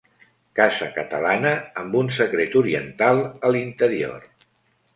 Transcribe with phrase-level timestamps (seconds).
[0.59, 1.51] Casa catalana
[1.83, 4.29] amb un secret oriental a l'interior.